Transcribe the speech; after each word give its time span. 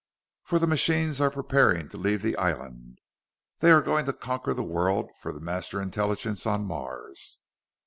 "For 0.41 0.57
the 0.57 0.65
machines 0.65 1.21
are 1.21 1.29
preparing 1.29 1.87
to 1.89 1.97
leave 1.99 2.23
the 2.23 2.35
island! 2.37 2.97
They 3.59 3.69
are 3.71 3.83
going 3.83 4.05
to 4.05 4.13
conquer 4.13 4.51
the 4.55 4.63
world 4.63 5.11
for 5.19 5.31
the 5.31 5.39
Master 5.39 5.79
Intelligence 5.79 6.47
on 6.47 6.65
Mars! 6.65 7.37